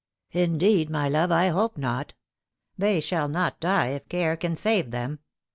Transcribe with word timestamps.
"Indeed, 0.31 0.89
my 0.89 1.07
love, 1.07 1.31
I 1.31 1.49
hope 1.49 1.77
not. 1.77 2.15
They 2.75 2.99
shall 2.99 3.27
not 3.27 3.59
die, 3.59 3.89
if 3.89 4.09
care 4.09 4.35
can 4.35 4.55
save 4.55 4.89
them. 4.89 5.19